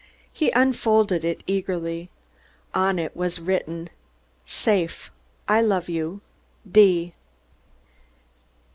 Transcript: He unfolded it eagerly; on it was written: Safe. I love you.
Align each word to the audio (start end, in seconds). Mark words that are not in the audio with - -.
He 0.33 0.49
unfolded 0.55 1.23
it 1.23 1.43
eagerly; 1.45 2.09
on 2.73 2.97
it 2.97 3.15
was 3.15 3.39
written: 3.39 3.91
Safe. 4.47 5.11
I 5.47 5.61
love 5.61 5.89
you. 5.89 6.21